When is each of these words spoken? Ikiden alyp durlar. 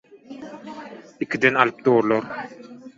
Ikiden 1.27 1.55
alyp 1.65 1.79
durlar. 1.91 2.23